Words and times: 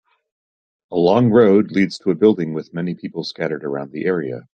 A 0.89 0.95
long 0.97 1.29
road 1.29 1.69
leads 1.69 1.99
to 1.99 2.09
a 2.09 2.15
building 2.15 2.55
with 2.55 2.73
many 2.73 2.95
people 2.95 3.23
scattered 3.23 3.63
around 3.63 3.91
the 3.91 4.05
area. 4.07 4.47